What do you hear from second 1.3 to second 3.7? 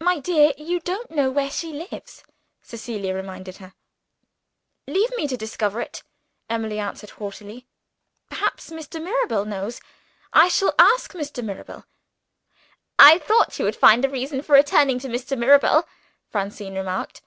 she lives," Cecilia reminded